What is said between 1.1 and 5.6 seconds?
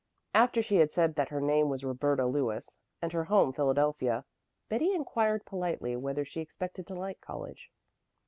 that her name was Roberta Lewis and her home Philadelphia, Betty inquired